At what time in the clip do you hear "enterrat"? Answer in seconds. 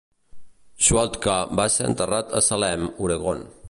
1.93-2.37